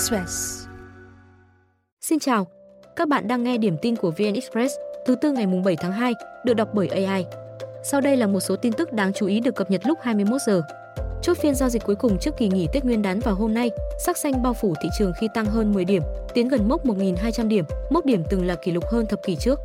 [0.00, 0.66] Express.
[2.00, 2.46] Xin chào,
[2.96, 4.74] các bạn đang nghe điểm tin của VN Express
[5.06, 6.14] thứ tư ngày 7 tháng 2,
[6.44, 7.26] được đọc bởi AI.
[7.84, 10.40] Sau đây là một số tin tức đáng chú ý được cập nhật lúc 21
[10.46, 10.62] giờ.
[11.22, 13.70] Chốt phiên giao dịch cuối cùng trước kỳ nghỉ Tết Nguyên đán vào hôm nay,
[14.04, 16.02] sắc xanh bao phủ thị trường khi tăng hơn 10 điểm,
[16.34, 19.60] tiến gần mốc 1.200 điểm, mốc điểm từng là kỷ lục hơn thập kỷ trước.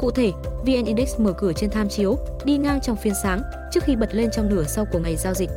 [0.00, 0.32] Cụ thể,
[0.66, 3.40] VN Index mở cửa trên tham chiếu, đi ngang trong phiên sáng
[3.72, 5.50] trước khi bật lên trong nửa sau của ngày giao dịch.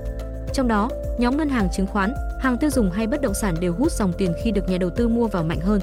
[0.54, 3.74] Trong đó, nhóm ngân hàng chứng khoán, hàng tiêu dùng hay bất động sản đều
[3.74, 5.82] hút dòng tiền khi được nhà đầu tư mua vào mạnh hơn.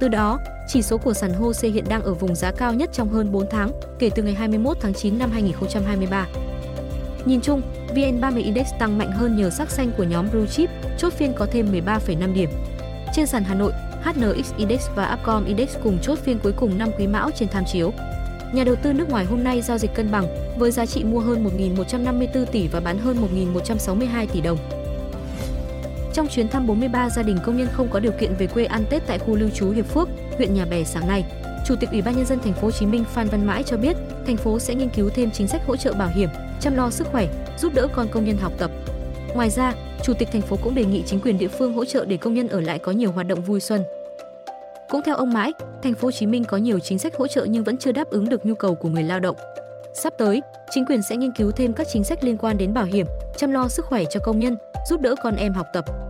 [0.00, 3.08] Từ đó, chỉ số của sàn HOSE hiện đang ở vùng giá cao nhất trong
[3.08, 6.26] hơn 4 tháng, kể từ ngày 21 tháng 9 năm 2023.
[7.24, 7.62] Nhìn chung,
[7.94, 11.46] VN30 Index tăng mạnh hơn nhờ sắc xanh của nhóm Blue Chip, chốt phiên có
[11.50, 12.50] thêm 13,5 điểm.
[13.14, 16.88] Trên sàn Hà Nội, HNX Index và Upcom Index cùng chốt phiên cuối cùng năm
[16.98, 17.92] quý mão trên tham chiếu.
[18.54, 21.20] Nhà đầu tư nước ngoài hôm nay giao dịch cân bằng với giá trị mua
[21.20, 23.16] hơn 1.154 tỷ và bán hơn
[23.54, 24.83] 1.162 tỷ đồng.
[26.14, 28.84] Trong chuyến thăm 43 gia đình công nhân không có điều kiện về quê ăn
[28.90, 31.24] Tết tại khu lưu trú Hiệp Phước, huyện Nhà Bè sáng nay,
[31.66, 33.76] Chủ tịch Ủy ban nhân dân thành phố Hồ Chí Minh Phan Văn Mãi cho
[33.76, 36.28] biết, thành phố sẽ nghiên cứu thêm chính sách hỗ trợ bảo hiểm,
[36.60, 38.70] chăm lo sức khỏe, giúp đỡ con công nhân học tập.
[39.34, 39.72] Ngoài ra,
[40.02, 42.34] Chủ tịch thành phố cũng đề nghị chính quyền địa phương hỗ trợ để công
[42.34, 43.84] nhân ở lại có nhiều hoạt động vui xuân.
[44.88, 47.44] Cũng theo ông Mãi, thành phố Hồ Chí Minh có nhiều chính sách hỗ trợ
[47.44, 49.36] nhưng vẫn chưa đáp ứng được nhu cầu của người lao động.
[49.94, 52.84] Sắp tới, chính quyền sẽ nghiên cứu thêm các chính sách liên quan đến bảo
[52.84, 54.56] hiểm, chăm lo sức khỏe cho công nhân,
[54.90, 56.03] giúp đỡ con em học tập.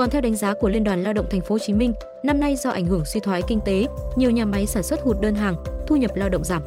[0.00, 2.40] Còn theo đánh giá của Liên đoàn Lao động Thành phố Hồ Chí Minh, năm
[2.40, 5.34] nay do ảnh hưởng suy thoái kinh tế, nhiều nhà máy sản xuất hụt đơn
[5.34, 5.54] hàng,
[5.86, 6.62] thu nhập lao động giảm.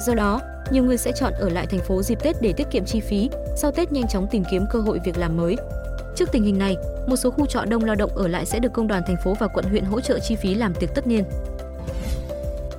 [0.00, 2.84] Do đó, nhiều người sẽ chọn ở lại thành phố dịp Tết để tiết kiệm
[2.84, 5.56] chi phí, sau Tết nhanh chóng tìm kiếm cơ hội việc làm mới.
[6.16, 8.72] Trước tình hình này, một số khu trọ đông lao động ở lại sẽ được
[8.72, 11.24] công đoàn thành phố và quận huyện hỗ trợ chi phí làm tiệc tất niên.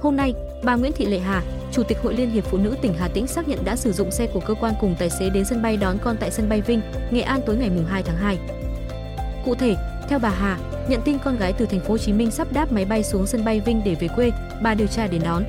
[0.02, 2.94] Hôm nay, bà Nguyễn Thị Lệ Hà, Chủ tịch Hội Liên hiệp Phụ nữ tỉnh
[2.94, 5.46] Hà Tĩnh xác nhận đã sử dụng xe của cơ quan cùng tài xế đến
[5.46, 6.82] sân bay đón con tại sân bay Vinh,
[7.12, 8.38] Nghệ An tối ngày 2 tháng 2.
[9.48, 9.76] Cụ thể,
[10.10, 10.58] theo bà Hà,
[10.90, 13.28] nhận tin con gái từ thành phố Hồ Chí Minh sắp đáp máy bay xuống
[13.28, 14.32] sân bay Vinh để về quê,
[14.62, 15.44] bà điều tra đến đón.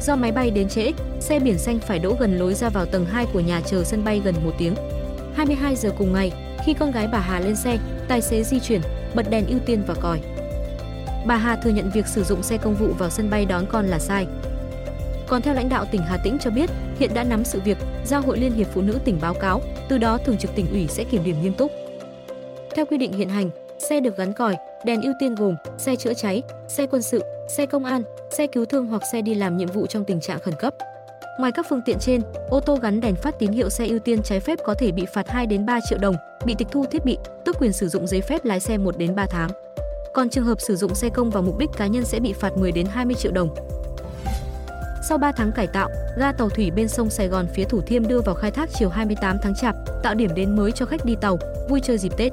[0.00, 3.06] Do máy bay đến trễ, xe biển xanh phải đỗ gần lối ra vào tầng
[3.06, 4.74] 2 của nhà chờ sân bay gần 1 tiếng.
[5.34, 6.32] 22 giờ cùng ngày,
[6.64, 8.80] khi con gái bà Hà lên xe, tài xế di chuyển,
[9.14, 10.20] bật đèn ưu tiên và còi.
[11.26, 13.86] Bà Hà thừa nhận việc sử dụng xe công vụ vào sân bay đón con
[13.86, 14.26] là sai.
[15.26, 18.22] Còn theo lãnh đạo tỉnh Hà Tĩnh cho biết, hiện đã nắm sự việc, giao
[18.22, 21.04] Hội Liên hiệp Phụ nữ tỉnh báo cáo, từ đó thường trực tỉnh ủy sẽ
[21.04, 21.81] kiểm điểm nghiêm túc.
[22.74, 26.14] Theo quy định hiện hành, xe được gắn còi, đèn ưu tiên gồm xe chữa
[26.14, 29.68] cháy, xe quân sự, xe công an, xe cứu thương hoặc xe đi làm nhiệm
[29.68, 30.74] vụ trong tình trạng khẩn cấp.
[31.38, 34.22] Ngoài các phương tiện trên, ô tô gắn đèn phát tín hiệu xe ưu tiên
[34.22, 37.04] trái phép có thể bị phạt 2 đến 3 triệu đồng, bị tịch thu thiết
[37.04, 39.50] bị, tước quyền sử dụng giấy phép lái xe 1 đến 3 tháng.
[40.14, 42.56] Còn trường hợp sử dụng xe công vào mục đích cá nhân sẽ bị phạt
[42.56, 43.54] 10 đến 20 triệu đồng.
[45.08, 48.06] Sau 3 tháng cải tạo, ga tàu thủy bên sông Sài Gòn phía Thủ Thiêm
[48.06, 51.16] đưa vào khai thác chiều 28 tháng Chạp, tạo điểm đến mới cho khách đi
[51.20, 52.32] tàu, vui chơi dịp Tết.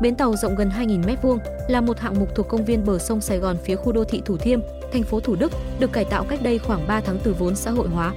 [0.00, 1.38] Bến tàu rộng gần 2.000 m2
[1.68, 4.22] là một hạng mục thuộc công viên bờ sông Sài Gòn phía khu đô thị
[4.24, 4.60] Thủ Thiêm,
[4.92, 7.70] thành phố Thủ Đức, được cải tạo cách đây khoảng 3 tháng từ vốn xã
[7.70, 8.14] hội hóa.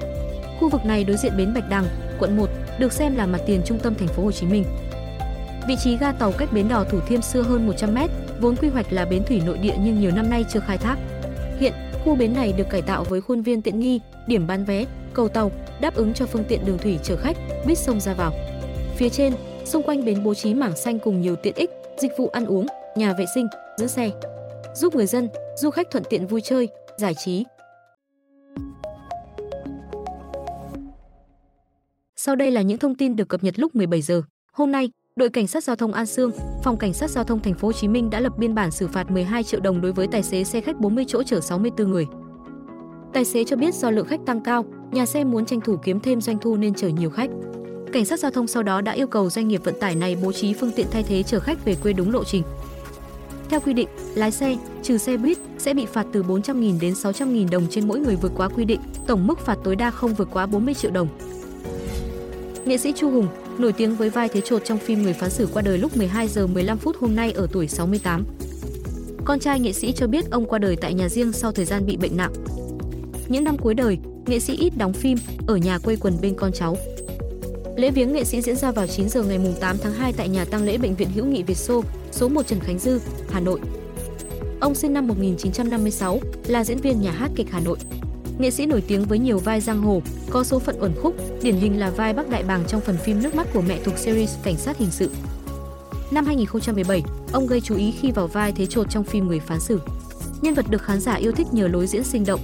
[0.60, 1.86] Khu vực này đối diện bến Bạch Đằng,
[2.20, 2.50] quận 1,
[2.80, 4.64] được xem là mặt tiền trung tâm thành phố Hồ Chí Minh.
[5.68, 7.98] Vị trí ga tàu cách bến đò Thủ Thiêm xưa hơn 100 m,
[8.42, 10.98] vốn quy hoạch là bến thủy nội địa nhưng nhiều năm nay chưa khai thác.
[11.60, 11.74] Hiện,
[12.06, 15.28] khu bến này được cải tạo với khuôn viên tiện nghi, điểm bán vé, cầu
[15.28, 15.52] tàu,
[15.82, 18.34] đáp ứng cho phương tiện đường thủy chở khách, buýt sông ra vào.
[18.96, 19.34] Phía trên,
[19.66, 22.66] xung quanh bến bố trí mảng xanh cùng nhiều tiện ích, dịch vụ ăn uống,
[22.96, 23.47] nhà vệ sinh,
[23.78, 24.12] giữ xe,
[24.75, 27.44] giúp người dân, du khách thuận tiện vui chơi, giải trí.
[32.16, 34.22] Sau đây là những thông tin được cập nhật lúc 17 giờ.
[34.52, 36.31] Hôm nay, đội cảnh sát giao thông An Sương,
[36.63, 38.88] phòng cảnh sát giao thông thành phố Hồ Chí Minh đã lập biên bản xử
[38.88, 42.06] phạt 12 triệu đồng đối với tài xế xe khách 40 chỗ chở 64 người.
[43.13, 46.00] Tài xế cho biết do lượng khách tăng cao, nhà xe muốn tranh thủ kiếm
[46.00, 47.29] thêm doanh thu nên chở nhiều khách.
[47.94, 50.31] Cảnh sát giao thông sau đó đã yêu cầu doanh nghiệp vận tải này bố
[50.31, 52.44] trí phương tiện thay thế chở khách về quê đúng lộ trình.
[53.50, 57.50] Theo quy định, lái xe, trừ xe buýt, sẽ bị phạt từ 400.000 đến 600.000
[57.50, 60.28] đồng trên mỗi người vượt quá quy định, tổng mức phạt tối đa không vượt
[60.32, 61.08] quá 40 triệu đồng.
[62.66, 63.28] Nghệ sĩ Chu Hùng,
[63.58, 66.28] nổi tiếng với vai thế trột trong phim Người phán xử qua đời lúc 12
[66.28, 68.26] giờ 15 phút hôm nay ở tuổi 68.
[69.26, 71.85] Con trai nghệ sĩ cho biết ông qua đời tại nhà riêng sau thời gian
[71.85, 72.34] bị bệnh nặng.
[73.28, 75.17] Những năm cuối đời, nghệ sĩ ít đóng phim,
[75.47, 76.78] ở nhà quây quần bên con cháu.
[77.75, 80.46] Lễ viếng nghệ sĩ diễn ra vào 9 giờ ngày 8 tháng 2 tại nhà
[80.46, 82.99] tang lễ bệnh viện Hữu nghị Việt Xô, số 1 Trần Khánh Dư,
[83.29, 83.59] Hà Nội.
[84.59, 87.78] Ông sinh năm 1956, là diễn viên nhà hát kịch Hà Nội.
[88.40, 91.55] Nghệ sĩ nổi tiếng với nhiều vai giang hồ, có số phận uẩn khúc, điển
[91.55, 94.35] hình là vai Bắc Đại Bàng trong phần phim Nước mắt của mẹ thuộc series
[94.43, 95.09] Cảnh sát hình sự.
[96.11, 99.59] Năm 2017, ông gây chú ý khi vào vai thế trột trong phim Người phán
[99.59, 99.79] xử.
[100.41, 102.41] Nhân vật được khán giả yêu thích nhờ lối diễn sinh động.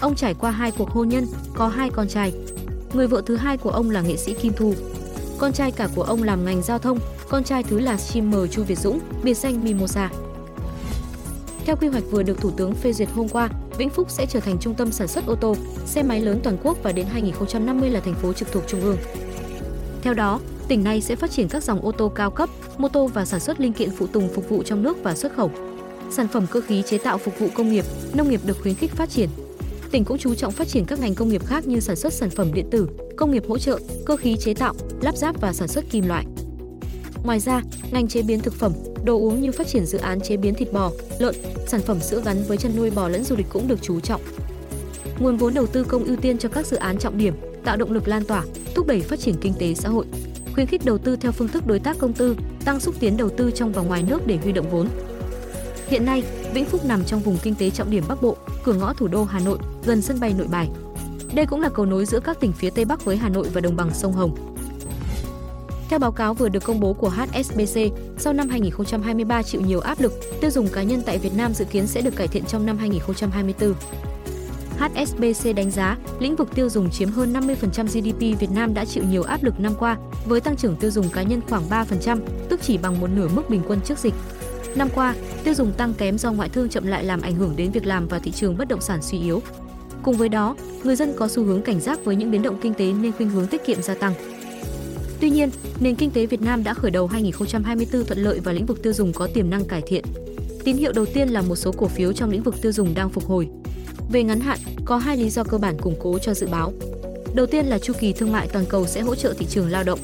[0.00, 2.32] Ông trải qua hai cuộc hôn nhân, có hai con trai.
[2.94, 4.74] Người vợ thứ hai của ông là nghệ sĩ Kim Thu.
[5.38, 6.98] con trai cả của ông làm ngành giao thông,
[7.28, 10.10] con trai thứ là streamer Chu Việt Dũng, biệt danh Mimosa.
[11.64, 13.48] Theo quy hoạch vừa được Thủ tướng phê duyệt hôm qua,
[13.78, 15.56] Vĩnh Phúc sẽ trở thành trung tâm sản xuất ô tô,
[15.86, 18.96] xe máy lớn toàn quốc và đến 2050 là thành phố trực thuộc trung ương.
[20.02, 22.48] Theo đó, tỉnh này sẽ phát triển các dòng ô tô cao cấp,
[22.78, 25.34] mô tô và sản xuất linh kiện phụ tùng phục vụ trong nước và xuất
[25.36, 25.50] khẩu.
[26.10, 28.90] Sản phẩm cơ khí chế tạo phục vụ công nghiệp, nông nghiệp được khuyến khích
[28.90, 29.28] phát triển.
[29.94, 32.30] Tỉnh cũng chú trọng phát triển các ngành công nghiệp khác như sản xuất sản
[32.30, 35.68] phẩm điện tử, công nghiệp hỗ trợ, cơ khí chế tạo, lắp ráp và sản
[35.68, 36.24] xuất kim loại.
[37.24, 37.62] Ngoài ra,
[37.92, 38.72] ngành chế biến thực phẩm,
[39.04, 41.34] đồ uống như phát triển dự án chế biến thịt bò, lợn,
[41.66, 44.20] sản phẩm sữa gắn với chăn nuôi bò lẫn du lịch cũng được chú trọng.
[45.18, 47.92] Nguồn vốn đầu tư công ưu tiên cho các dự án trọng điểm, tạo động
[47.92, 48.44] lực lan tỏa,
[48.74, 50.06] thúc đẩy phát triển kinh tế xã hội,
[50.54, 53.28] khuyến khích đầu tư theo phương thức đối tác công tư, tăng xúc tiến đầu
[53.28, 54.88] tư trong và ngoài nước để huy động vốn.
[55.88, 56.22] Hiện nay,
[56.54, 59.24] Vĩnh Phúc nằm trong vùng kinh tế trọng điểm Bắc Bộ, cửa ngõ thủ đô
[59.24, 60.68] Hà Nội, gần sân bay Nội Bài.
[61.34, 63.60] Đây cũng là cầu nối giữa các tỉnh phía Tây Bắc với Hà Nội và
[63.60, 64.54] đồng bằng sông Hồng.
[65.88, 67.80] Theo báo cáo vừa được công bố của HSBC,
[68.18, 71.64] sau năm 2023 chịu nhiều áp lực, tiêu dùng cá nhân tại Việt Nam dự
[71.64, 73.74] kiến sẽ được cải thiện trong năm 2024.
[74.78, 79.04] HSBC đánh giá, lĩnh vực tiêu dùng chiếm hơn 50% GDP Việt Nam đã chịu
[79.04, 79.96] nhiều áp lực năm qua,
[80.26, 83.50] với tăng trưởng tiêu dùng cá nhân khoảng 3%, tức chỉ bằng một nửa mức
[83.50, 84.14] bình quân trước dịch.
[84.76, 87.70] Năm qua, tiêu dùng tăng kém do ngoại thương chậm lại làm ảnh hưởng đến
[87.70, 89.42] việc làm và thị trường bất động sản suy yếu.
[90.02, 92.74] Cùng với đó, người dân có xu hướng cảnh giác với những biến động kinh
[92.74, 94.14] tế nên khuynh hướng tiết kiệm gia tăng.
[95.20, 95.50] Tuy nhiên,
[95.80, 98.92] nền kinh tế Việt Nam đã khởi đầu 2024 thuận lợi và lĩnh vực tiêu
[98.92, 100.04] dùng có tiềm năng cải thiện.
[100.64, 103.10] Tín hiệu đầu tiên là một số cổ phiếu trong lĩnh vực tiêu dùng đang
[103.10, 103.48] phục hồi.
[104.12, 106.72] Về ngắn hạn, có hai lý do cơ bản củng cố cho dự báo.
[107.34, 109.84] Đầu tiên là chu kỳ thương mại toàn cầu sẽ hỗ trợ thị trường lao
[109.84, 109.98] động.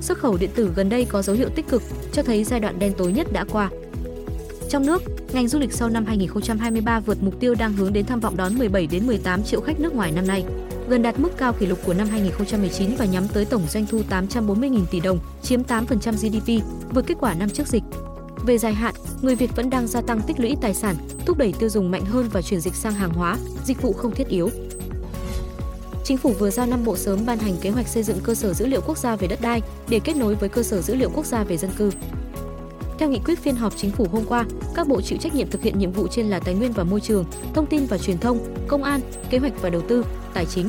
[0.00, 1.82] Xuất khẩu điện tử gần đây có dấu hiệu tích cực,
[2.12, 3.70] cho thấy giai đoạn đen tối nhất đã qua.
[4.70, 5.02] Trong nước,
[5.32, 8.58] ngành du lịch sau năm 2023 vượt mục tiêu đang hướng đến tham vọng đón
[8.58, 10.44] 17 đến 18 triệu khách nước ngoài năm nay,
[10.88, 14.02] gần đạt mức cao kỷ lục của năm 2019 và nhắm tới tổng doanh thu
[14.10, 16.64] 840.000 tỷ đồng, chiếm 8% GDP,
[16.94, 17.82] vượt kết quả năm trước dịch.
[18.46, 20.96] Về dài hạn, người Việt vẫn đang gia tăng tích lũy tài sản,
[21.26, 24.14] thúc đẩy tiêu dùng mạnh hơn và chuyển dịch sang hàng hóa, dịch vụ không
[24.14, 24.50] thiết yếu.
[26.04, 28.52] Chính phủ vừa giao năm bộ sớm ban hành kế hoạch xây dựng cơ sở
[28.52, 31.10] dữ liệu quốc gia về đất đai để kết nối với cơ sở dữ liệu
[31.14, 31.90] quốc gia về dân cư.
[33.00, 35.62] Theo nghị quyết phiên họp chính phủ hôm qua, các bộ chịu trách nhiệm thực
[35.62, 37.24] hiện nhiệm vụ trên là Tài nguyên và Môi trường,
[37.54, 38.38] Thông tin và Truyền thông,
[38.68, 39.00] Công an,
[39.30, 40.04] Kế hoạch và Đầu tư,
[40.34, 40.68] Tài chính.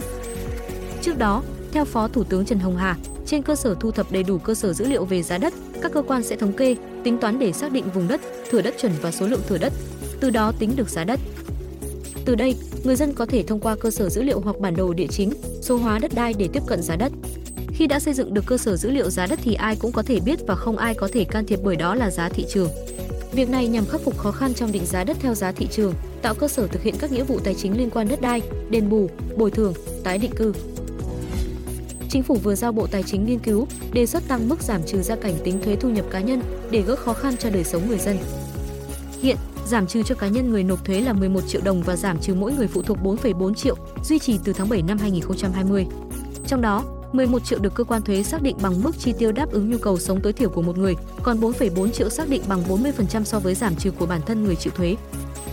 [1.02, 4.24] Trước đó, theo Phó Thủ tướng Trần Hồng Hà, trên cơ sở thu thập đầy
[4.24, 7.18] đủ cơ sở dữ liệu về giá đất, các cơ quan sẽ thống kê, tính
[7.18, 9.74] toán để xác định vùng đất, thửa đất chuẩn và số lượng thửa đất,
[10.20, 11.20] từ đó tính được giá đất.
[12.26, 14.94] Từ đây, người dân có thể thông qua cơ sở dữ liệu hoặc bản đồ
[14.94, 17.12] địa chính, số hóa đất đai để tiếp cận giá đất.
[17.82, 20.04] Khi đã xây dựng được cơ sở dữ liệu giá đất thì ai cũng có
[20.04, 22.70] thể biết và không ai có thể can thiệp bởi đó là giá thị trường.
[23.32, 25.94] Việc này nhằm khắc phục khó khăn trong định giá đất theo giá thị trường,
[26.22, 28.90] tạo cơ sở thực hiện các nghĩa vụ tài chính liên quan đất đai, đền
[28.90, 29.74] bù, bồi thường,
[30.04, 30.54] tái định cư.
[32.10, 35.02] Chính phủ vừa giao Bộ Tài chính nghiên cứu, đề xuất tăng mức giảm trừ
[35.02, 36.42] gia cảnh tính thuế thu nhập cá nhân
[36.72, 38.18] để gỡ khó khăn cho đời sống người dân.
[39.22, 39.38] Hiện,
[39.68, 42.34] giảm trừ cho cá nhân người nộp thuế là 11 triệu đồng và giảm trừ
[42.36, 45.86] mỗi người phụ thuộc 4,4 triệu, duy trì từ tháng 7 năm 2020.
[46.48, 49.52] Trong đó, 11 triệu được cơ quan thuế xác định bằng mức chi tiêu đáp
[49.52, 52.64] ứng nhu cầu sống tối thiểu của một người, còn 4,4 triệu xác định bằng
[52.70, 54.96] 40% so với giảm trừ của bản thân người chịu thuế.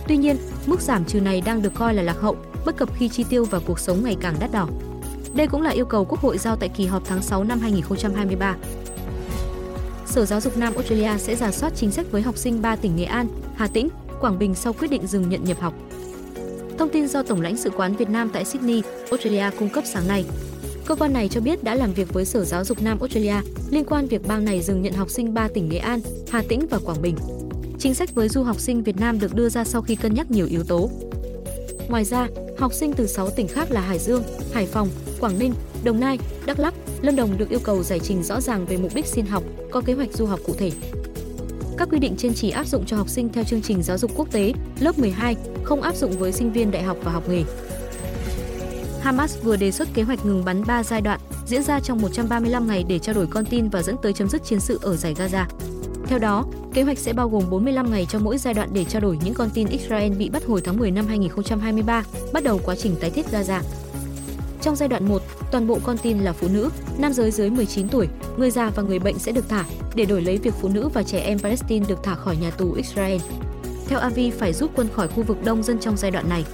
[0.07, 3.09] Tuy nhiên, mức giảm trừ này đang được coi là lạc hậu, bất cập khi
[3.09, 4.67] chi tiêu và cuộc sống ngày càng đắt đỏ.
[5.33, 8.55] Đây cũng là yêu cầu Quốc hội giao tại kỳ họp tháng 6 năm 2023.
[10.05, 12.95] Sở Giáo dục Nam Australia sẽ giả soát chính sách với học sinh 3 tỉnh
[12.95, 13.89] Nghệ An, Hà Tĩnh,
[14.21, 15.73] Quảng Bình sau quyết định dừng nhận nhập học.
[16.77, 18.81] Thông tin do Tổng lãnh sự quán Việt Nam tại Sydney,
[19.11, 20.25] Australia cung cấp sáng nay.
[20.89, 23.35] Cơ quan này cho biết đã làm việc với Sở Giáo dục Nam Australia
[23.69, 26.67] liên quan việc bang này dừng nhận học sinh 3 tỉnh Nghệ An, Hà Tĩnh
[26.69, 27.15] và Quảng Bình.
[27.79, 30.31] Chính sách với du học sinh Việt Nam được đưa ra sau khi cân nhắc
[30.31, 30.89] nhiều yếu tố.
[31.89, 32.27] Ngoài ra,
[32.57, 35.53] học sinh từ 6 tỉnh khác là Hải Dương, Hải Phòng, Quảng Ninh,
[35.83, 38.95] Đồng Nai, Đắk Lắk, Lâm Đồng được yêu cầu giải trình rõ ràng về mục
[38.95, 40.71] đích xin học, có kế hoạch du học cụ thể.
[41.77, 44.11] Các quy định trên chỉ áp dụng cho học sinh theo chương trình giáo dục
[44.15, 47.43] quốc tế lớp 12, không áp dụng với sinh viên đại học và học nghề.
[49.01, 52.67] Hamas vừa đề xuất kế hoạch ngừng bắn 3 giai đoạn diễn ra trong 135
[52.67, 55.13] ngày để trao đổi con tin và dẫn tới chấm dứt chiến sự ở giải
[55.13, 55.45] Gaza.
[56.07, 59.01] Theo đó, kế hoạch sẽ bao gồm 45 ngày cho mỗi giai đoạn để trao
[59.01, 62.03] đổi những con tin Israel bị bắt hồi tháng 10 năm 2023,
[62.33, 63.61] bắt đầu quá trình tái thiết Gaza.
[64.61, 67.89] Trong giai đoạn 1, toàn bộ con tin là phụ nữ, nam giới dưới 19
[67.89, 69.65] tuổi, người già và người bệnh sẽ được thả
[69.95, 72.73] để đổi lấy việc phụ nữ và trẻ em Palestine được thả khỏi nhà tù
[72.73, 73.21] Israel.
[73.87, 76.45] Theo Avi phải rút quân khỏi khu vực đông dân trong giai đoạn này.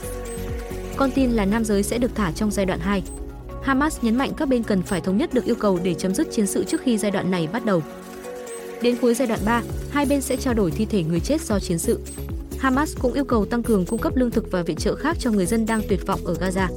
[0.98, 3.04] Con tin là nam giới sẽ được thả trong giai đoạn 2.
[3.64, 6.32] Hamas nhấn mạnh các bên cần phải thống nhất được yêu cầu để chấm dứt
[6.32, 7.84] chiến sự trước khi giai đoạn này bắt đầu.
[8.82, 9.62] Đến cuối giai đoạn 3,
[9.92, 12.00] hai bên sẽ trao đổi thi thể người chết do chiến sự.
[12.60, 15.32] Hamas cũng yêu cầu tăng cường cung cấp lương thực và viện trợ khác cho
[15.32, 16.68] người dân đang tuyệt vọng ở Gaza.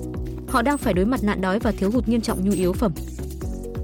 [0.49, 2.93] Họ đang phải đối mặt nạn đói và thiếu hụt nghiêm trọng nhu yếu phẩm.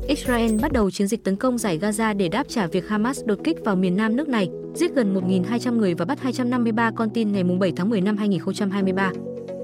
[0.09, 3.38] Israel bắt đầu chiến dịch tấn công giải Gaza để đáp trả việc Hamas đột
[3.45, 7.33] kích vào miền nam nước này, giết gần 1.200 người và bắt 253 con tin
[7.33, 9.12] ngày 7 tháng 10 năm 2023.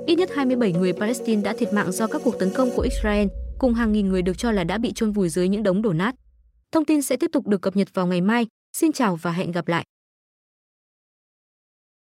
[0.07, 3.29] Ít nhất 27 người Palestine đã thiệt mạng do các cuộc tấn công của Israel,
[3.59, 5.93] cùng hàng nghìn người được cho là đã bị chôn vùi dưới những đống đổ
[5.93, 6.15] nát.
[6.73, 8.47] Thông tin sẽ tiếp tục được cập nhật vào ngày mai.
[8.77, 9.85] Xin chào và hẹn gặp lại.